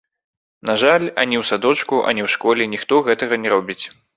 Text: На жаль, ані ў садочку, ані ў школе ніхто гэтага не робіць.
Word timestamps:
На 0.69 0.73
жаль, 0.83 1.05
ані 1.25 1.37
ў 1.41 1.47
садочку, 1.51 2.01
ані 2.13 2.25
ў 2.27 2.33
школе 2.37 2.71
ніхто 2.75 3.03
гэтага 3.11 3.43
не 3.45 3.49
робіць. 3.59 3.83